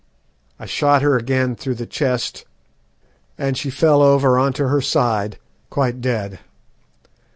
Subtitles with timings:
[0.59, 2.45] I shot her again through the chest,
[3.37, 5.37] and she fell over on to her side
[5.69, 6.39] quite dead.